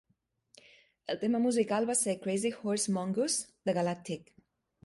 El 1.13 1.19
tema 1.25 1.41
musical 1.43 1.87
va 1.91 1.97
ser 2.01 2.17
"Crazyhorse 2.25 2.97
Mongoose" 2.97 3.49
de 3.71 3.81
Galactic. 3.81 4.35